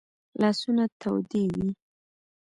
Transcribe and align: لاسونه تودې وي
لاسونه 0.41 0.83
تودې 1.01 1.43
وي 1.55 1.67